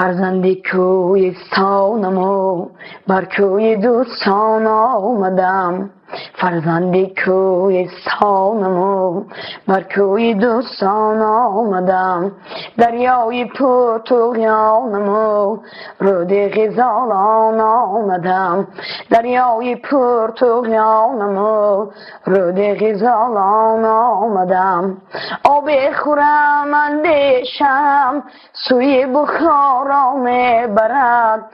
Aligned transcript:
فرزند 0.00 0.46
کویستانم 0.72 2.18
و 2.18 2.68
بر 3.08 3.24
کوی 3.24 3.76
دوستان 3.76 4.66
آمدم. 4.66 5.90
فرزند 6.34 7.18
کوی 7.24 7.88
سانم 8.04 8.78
و 8.80 9.24
بر 9.68 9.82
کوی 9.94 10.34
دوستان 10.34 11.22
آمدم. 11.22 12.32
دریای 12.78 13.44
پر 13.44 13.98
تغیانم 13.98 15.08
و 15.08 15.58
رود 15.98 16.32
غزالان 16.32 17.60
آمدم. 17.60 18.66
دریای 19.10 19.76
پر 19.76 20.30
تغیانم 20.30 21.38
و 21.38 21.86
رود 22.24 22.58
غزالان 22.60 23.84
آمدم. 23.84 24.96
آب 25.44 25.70
خورم 25.96 26.74
اندیشم 26.74 28.22
سوی 28.68 29.06
بخارا 29.06 30.14
می‌برد 30.14 31.44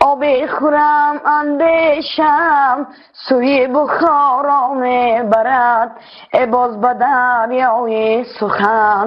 آب 0.00 0.24
خورم 0.46 1.20
اندیشم 1.26 2.86
سوی 3.28 3.66
بخارا 3.66 4.03
ҳақро 4.04 4.42
ро 4.46 4.62
мебарад 4.82 5.90
э 6.32 6.46
боз 6.46 6.72
ба 6.82 6.92
дарёи 6.94 8.24
сухан 8.38 9.06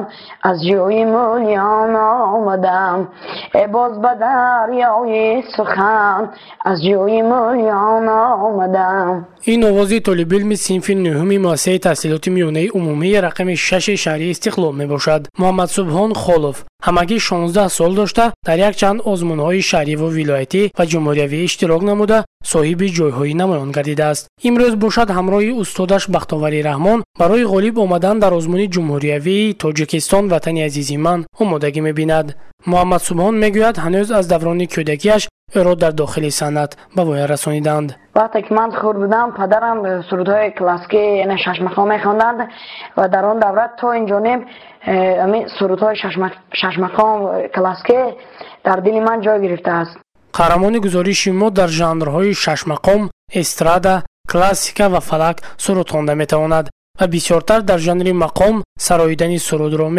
аз 0.49 0.57
ҷӯи 0.67 1.03
мулён 1.13 1.93
омадам. 2.35 2.99
Э 3.53 3.67
боз 3.67 3.93
ба 4.03 4.13
дарёи 4.25 5.43
сухан 5.55 6.21
аз 6.69 6.77
ҷӯи 6.85 7.21
мулён 7.31 8.07
омадам. 8.47 9.25
Ин 9.53 9.63
овози 9.69 9.99
толибилми 10.07 10.55
синфи 10.55 10.93
нӯҳуми 11.05 11.37
муассисаи 11.45 11.79
таҳсилоти 11.87 12.29
миёнаи 12.35 12.69
умумии 12.77 13.21
рақами 13.27 13.55
шаши 13.67 13.95
шаҳри 14.03 14.31
истиқлол 14.33 14.73
мебошад. 14.81 15.21
Муҳаммадсубҳон 15.39 16.11
холов 16.23 16.57
ҳамагӣ 16.85 17.17
16 17.19 17.69
сол 17.77 17.91
дошта 17.99 18.25
дар 18.47 18.57
якчанд 18.69 19.01
озмунҳои 19.11 19.61
шаҳриву 19.69 20.07
вилоятӣ 20.17 20.61
ва 20.77 20.83
ҷумҳуриявӣ 20.91 21.37
иштирок 21.47 21.81
намуда 21.89 22.17
соҳиби 22.51 22.87
ҷойҳои 22.97 23.33
намоён 23.41 23.69
гардидааст. 23.77 24.23
Имрӯз 24.47 24.73
бошад 24.83 25.09
ҳамроҳи 25.17 25.57
устодаш 25.61 26.03
бахтовари 26.15 26.65
раҳмон 26.69 26.99
барои 27.19 27.49
ғолиб 27.53 27.75
омадан 27.85 28.15
дар 28.23 28.31
озмуни 28.39 28.67
ҷумҳуриявии 28.75 29.55
тоҷикистон 29.63 30.23
ватани 30.33 30.61
азизи 30.67 30.97
ман 31.05 31.19
омодагӣ 31.41 31.81
мебинад. 31.87 32.27
Муҳаммад 32.71 33.01
субҳон 33.07 33.35
мегӯяд 33.43 33.75
ҳанӯз 33.83 34.07
аз 34.19 34.25
даврони 34.33 34.67
кӯдакиаш 34.73 35.23
ӯро 35.59 35.73
дар 35.83 35.93
дохили 36.01 36.31
санъат 36.39 36.71
ба 36.95 37.01
воя 37.09 37.25
расониданд. 37.33 37.89
Вақте 38.19 38.39
ки 38.45 38.51
ман 38.59 38.69
хурд 38.79 38.99
будам 39.03 39.27
падарам 39.39 39.77
сурудҳои 40.09 40.49
классикӣ 40.59 41.03
яъне 41.23 41.37
шашмақҳо 41.45 41.83
мехонданд 41.95 42.39
ва 42.97 43.05
дар 43.13 43.23
он 43.31 43.37
давра 43.45 43.65
то 43.79 43.87
инҷониб 44.01 44.39
э, 44.93 45.47
сурудҳои 45.57 45.95
шашмақҳо 46.61 47.07
классикӣ 47.55 47.99
дар 48.67 48.77
дили 48.85 48.99
ман 49.07 49.17
ҷой 49.25 49.37
гирифтааст. 49.45 49.95
Қаҳрамони 50.37 50.79
гузориши 50.85 51.29
мо 51.41 51.47
дар 51.59 51.69
жанрҳои 51.79 52.33
шашмақом 52.43 53.01
эстрада 53.41 53.95
классика 54.31 54.85
ва 54.93 54.99
фалак 55.09 55.37
суруд 55.63 55.87
хонда 55.93 56.13
метавонад 56.21 56.65
و 57.01 57.07
بسیارتر 57.07 57.59
در 57.59 57.77
ژانر 57.77 58.11
مقام 58.11 58.63
سراییدن 58.79 59.37
سرود 59.37 59.73
را 59.73 59.89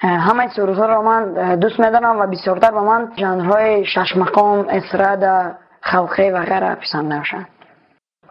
همه 0.00 0.48
سرودها 0.56 0.86
را 0.86 1.02
من 1.02 1.56
دوست 1.56 1.80
میدارم 1.80 2.20
و 2.20 2.26
بسیارتر 2.26 2.70
به 2.70 2.80
من 2.80 3.08
ژانرهای 3.18 3.84
شش 3.86 4.16
مقام 4.16 4.66
اسراد 4.68 5.54
خلقه 5.80 6.30
و 6.34 6.44
غیره 6.44 6.74
پسند 6.74 7.12
نوشند 7.12 7.46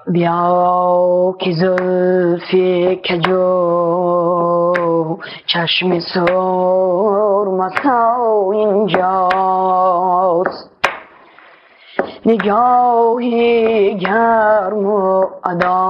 بیا 0.07 1.35
که 1.39 1.51
زلفی 1.51 3.01
کجو 3.09 4.73
چشم 5.45 5.99
سرمتا 6.13 7.07
اینجاست. 8.53 9.93
نگاه 12.25 13.21
گرم 13.99 14.85
و 14.85 15.25
ادا 15.45 15.83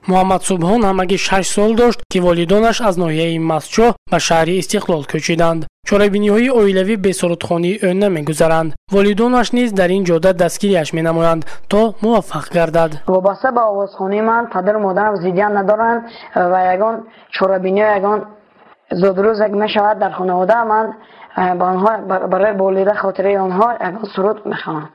муҳаммад 0.09 0.41
субҳон 0.49 0.81
ҳамагӣ 0.89 1.17
шаш 1.27 1.45
сол 1.55 1.71
дошт 1.81 1.99
ки 2.11 2.17
волидонаш 2.27 2.77
аз 2.89 2.95
ноҳияи 3.03 3.39
мастчоҳ 3.51 3.91
ба 4.11 4.17
шаҳри 4.27 4.53
истиқлол 4.61 5.03
кӯчиданд 5.11 5.61
чорабиниҳои 5.89 6.49
оилавӣ 6.59 6.95
бесурудхонии 7.05 7.79
ӯ 7.87 7.89
намегузаранд 8.03 8.69
волидонаш 8.95 9.47
низ 9.57 9.69
дар 9.79 9.89
ин 9.97 10.03
ҷода 10.09 10.31
дастгириаш 10.41 10.89
менамоянд 10.97 11.41
то 11.71 11.79
муваффақ 12.03 12.45
гардад 12.57 12.91
вобаста 13.15 13.49
ба 13.57 13.63
овозхонии 13.73 14.23
ман 14.29 14.43
падару 14.53 14.79
модарам 14.87 15.15
зиддият 15.23 15.53
надоранд 15.59 16.01
ва 16.51 16.59
ягон 16.73 16.95
чорабиниҳо 17.35 17.89
ягон 17.99 18.19
зодрӯз 18.90 19.38
як 19.40 19.52
мешавад 19.52 19.98
дар 19.98 20.12
хонавода 20.12 20.64
ман 20.64 20.86
ба 21.36 21.64
онҳо 21.72 21.92
барои 22.28 22.52
болида 22.52 22.94
хотираи 22.94 23.36
онҳо 23.36 23.68
ягон 23.80 24.04
суруд 24.14 24.38
мехонам. 24.46 24.88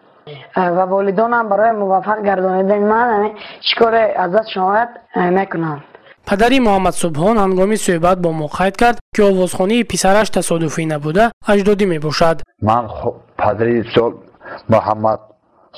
Ва 0.55 0.85
волидонам 0.85 1.49
барои 1.49 1.71
муваффақ 1.71 2.19
гардонидани 2.29 2.85
ман 2.85 3.31
чӣ 3.65 3.73
коре 3.79 4.13
аз 4.17 4.31
даст 4.31 4.49
шояд 4.49 4.89
э, 5.15 5.29
мекунанд. 5.31 5.81
Падари 6.29 6.59
муҳаммад 6.59 6.95
субҳон 7.03 7.35
ҳангоми 7.43 7.77
суҳбат 7.85 8.17
бо 8.25 8.29
мо 8.31 8.47
қайд 8.57 8.75
кард 8.81 8.97
ки 9.15 9.21
овозхонии 9.21 9.83
писараш 9.91 10.27
тасодуфӣ 10.29 10.83
набуда 10.93 11.31
аҷдодӣ 11.51 11.85
мебошад. 11.93 12.37
Ман 12.61 12.83
падари 13.37 13.83
сол 13.95 14.11
муҳаммад 14.73 15.19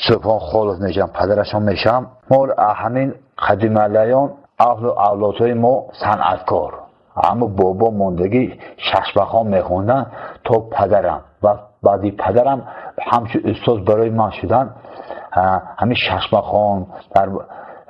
субҳон 0.08 0.40
холов 0.50 0.78
мешавам 0.86 1.12
падарашон 1.20 1.64
мешавам 1.72 2.04
мо 2.30 2.40
ҳамин 2.82 3.10
қадималаён 3.46 4.28
аҳлу 4.70 4.90
авлодҳои 5.08 5.54
мо 5.54 5.74
санъаткор 6.04 6.87
اما 7.24 7.48
بابا 7.48 7.90
موندگی 7.90 8.54
ششبخ 8.78 9.36
میخوندن 9.36 10.06
تا 10.46 10.60
پدرم 10.60 11.22
و 11.44 11.56
بعدی 11.84 12.12
پدرم 12.12 12.68
همچون 13.02 13.42
استاد 13.46 13.86
برای 13.86 14.10
ما 14.10 14.32
شدن. 14.32 14.70
همین 15.78 15.96
شش 15.96 16.34
خان 16.34 16.88
در 17.16 17.30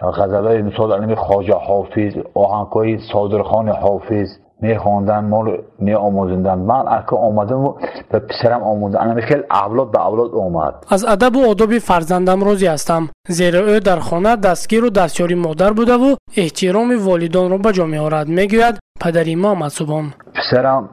غزل 0.01 0.61
مثال 0.61 0.93
علمی 0.93 1.15
خواجه 1.15 1.53
حافظ 1.53 2.13
آهنگوی 2.33 2.97
صادرخان 3.13 3.69
حافظ 3.69 4.27
میخوندن 4.61 5.19
ما 5.19 5.41
رو 5.41 5.57
می 5.79 5.94
آموزندن 5.94 6.59
من 6.59 6.88
اکا 6.88 7.17
آمدم 7.17 7.65
و 7.65 7.74
به 8.12 8.19
پسرم 8.19 8.63
آموزن 8.63 8.97
انا 8.97 9.13
میخیل 9.13 9.44
اولاد 9.51 9.91
به 9.91 10.07
اولاد 10.07 10.35
آمد. 10.35 10.74
از 10.89 11.06
ادب 11.06 11.35
و 11.35 11.50
آداب 11.50 11.77
فرزندم 11.77 12.44
روزی 12.44 12.68
هستم. 12.68 13.09
زیرا 13.27 13.74
او 13.74 13.79
در 13.79 14.00
خانه 14.00 14.35
دستگیر 14.35 14.85
و 14.85 14.89
دستیاری 14.89 15.35
مادر 15.35 15.74
بوده 15.74 15.94
و 15.94 16.15
احترام 16.38 17.06
والدان 17.06 17.51
را 17.51 17.57
به 17.57 17.71
جا 17.71 17.85
میآورد. 17.85 18.27
می‌گوید 18.27 18.79
падари 19.03 19.35
муҳаммад 19.44 19.71
субҳон 19.79 20.05
писарам 20.38 20.83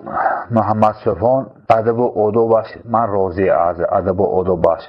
муҳаммад 0.56 0.94
субҳон 1.04 1.42
адабу 1.78 2.04
одобаш 2.26 2.68
ман 2.94 3.06
розӣ 3.16 3.46
аз 3.68 3.76
адабу 3.98 4.24
одобаш 4.40 4.82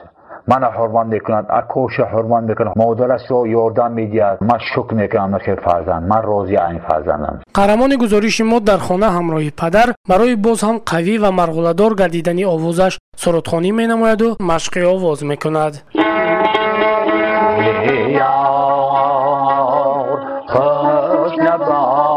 мана 0.47 0.67
ҳурмат 0.77 1.07
мекунад 1.15 1.45
акоша 1.59 2.06
ҳурмат 2.13 2.44
мекунад 2.50 2.73
модарашро 2.83 3.39
ёрдам 3.63 3.91
медиҳад. 4.00 4.38
Ман 4.50 4.59
шукр 4.73 4.94
мекунам 5.01 5.31
нахел 5.31 5.57
фарзанд. 5.65 6.03
Ман 6.12 6.21
розӣ 6.31 6.56
ан 6.67 6.77
фарзандам. 6.88 7.35
Қаҳрамони 7.57 7.95
гузориши 8.03 8.44
мо 8.44 8.59
дар 8.59 8.79
хона 8.88 9.07
ҳамроҳи 9.18 9.51
падар 9.61 9.88
барои 10.11 10.35
боз 10.35 10.59
ҳам 10.68 10.77
қавӣ 10.91 11.15
ва 11.23 11.29
марғуладор 11.39 11.91
гардидани 12.01 12.45
овозаш 12.56 12.94
сурудхонӣ 13.23 13.71
менамояду 13.81 14.27
машқи 14.51 14.81
овоз 14.95 15.19
мекунад 15.31 15.73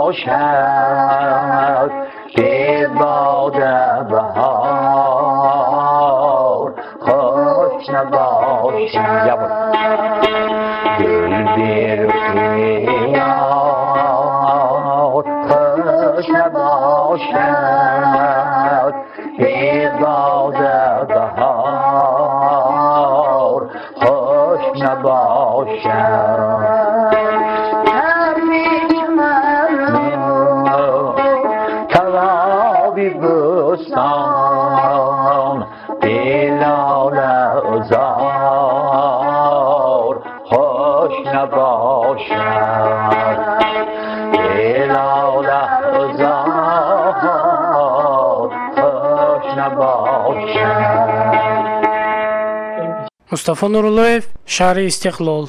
باشد 0.08 1.90
به 2.36 2.88
باد 2.88 3.58
بهار 4.08 5.08
خوش 7.00 7.88
نباشد 7.90 9.38
دل 10.98 11.44
بر 11.44 12.08
خیار 12.32 13.24
خوش 15.48 16.26
نباشد 16.30 17.34
به 19.38 19.92
باد 20.00 20.58
بهار 21.08 21.68
خوش 23.94 24.64
نباشد 24.82 26.18
جان 34.48 35.66
دلال 36.02 37.18
زار 37.82 39.08
خوش 40.44 41.26
نباشد. 41.34 43.38
دلال 44.32 45.48
زار 46.16 47.14
خوش 48.76 49.46
نباشد. 49.58 51.08
مصطفی 53.32 53.68
نورالله 53.68 54.22
شهر 54.46 54.78
استقلال. 54.78 55.48